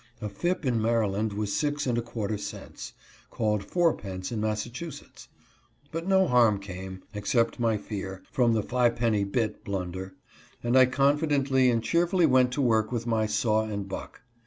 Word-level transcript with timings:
A 0.19 0.29
ftp 0.29 0.65
in 0.65 0.81
Maryland 0.81 1.31
was 1.31 1.53
six 1.53 1.85
and 1.85 1.95
a 1.95 2.01
quarter 2.01 2.35
cents, 2.35 2.93
called 3.29 3.63
fourpence 3.63 4.31
in 4.31 4.41
Massachusetts. 4.41 5.27
But 5.91 6.07
no 6.07 6.27
harm 6.27 6.57
came, 6.59 7.03
except 7.13 7.59
my 7.59 7.77
fear, 7.77 8.23
from 8.31 8.53
the" 8.53 8.63
fipenny 8.73 9.31
bit" 9.31 9.63
blunder, 9.63 10.15
and 10.63 10.75
I 10.75 10.87
confidently 10.87 11.69
and 11.69 11.83
cheer 11.83 12.07
fully 12.07 12.25
went 12.25 12.51
to 12.53 12.63
work 12.63 12.91
with 12.91 13.05
my 13.05 13.27
saw 13.27 13.63
and 13.65 13.87
buck. 13.87 14.23